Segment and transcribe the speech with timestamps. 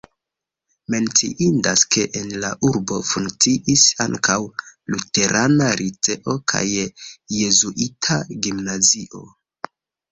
[0.93, 4.39] Menciindas, ke en la urbo funkciis ankaŭ
[4.95, 6.67] luterana liceo kaj
[7.43, 9.27] jezuita gimnazio.